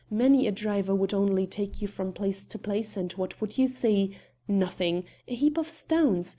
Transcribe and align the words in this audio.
Many 0.09 0.47
a 0.47 0.51
driver 0.51 0.95
would 0.95 1.13
only 1.13 1.45
take 1.45 1.79
you 1.79 1.87
from 1.87 2.11
place 2.11 2.43
to 2.45 2.57
place, 2.57 2.97
and 2.97 3.11
what 3.11 3.39
would 3.39 3.59
you 3.59 3.67
see? 3.67 4.15
Nothing... 4.47 5.03
a 5.27 5.35
heap 5.35 5.59
of 5.59 5.69
stones 5.69 6.29